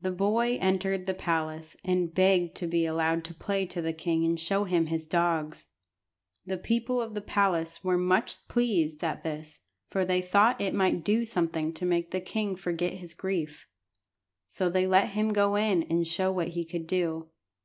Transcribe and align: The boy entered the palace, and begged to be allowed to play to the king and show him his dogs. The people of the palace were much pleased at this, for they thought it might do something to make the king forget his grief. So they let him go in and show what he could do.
The 0.00 0.12
boy 0.12 0.58
entered 0.60 1.06
the 1.06 1.12
palace, 1.14 1.76
and 1.84 2.14
begged 2.14 2.54
to 2.58 2.68
be 2.68 2.86
allowed 2.86 3.24
to 3.24 3.34
play 3.34 3.66
to 3.66 3.82
the 3.82 3.92
king 3.92 4.24
and 4.24 4.38
show 4.38 4.62
him 4.62 4.86
his 4.86 5.08
dogs. 5.08 5.66
The 6.46 6.56
people 6.56 7.00
of 7.02 7.14
the 7.14 7.20
palace 7.20 7.82
were 7.82 7.98
much 7.98 8.46
pleased 8.46 9.02
at 9.02 9.24
this, 9.24 9.62
for 9.90 10.04
they 10.04 10.22
thought 10.22 10.60
it 10.60 10.72
might 10.72 11.02
do 11.02 11.24
something 11.24 11.72
to 11.72 11.84
make 11.84 12.12
the 12.12 12.20
king 12.20 12.54
forget 12.54 12.92
his 12.92 13.12
grief. 13.12 13.66
So 14.46 14.68
they 14.70 14.86
let 14.86 15.08
him 15.08 15.32
go 15.32 15.56
in 15.56 15.82
and 15.82 16.06
show 16.06 16.30
what 16.30 16.50
he 16.54 16.64
could 16.64 16.86
do. 16.86 17.30